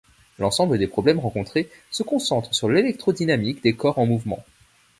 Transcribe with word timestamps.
L'ensemble 0.39 0.79
des 0.79 0.87
problèmes 0.87 1.19
rencontrés 1.19 1.69
se 1.91 2.01
concentre 2.01 2.55
sur 2.55 2.69
l'électrodynamique 2.69 3.61
des 3.61 3.75
corps 3.75 3.99
en 3.99 4.07
mouvements. 4.07 4.43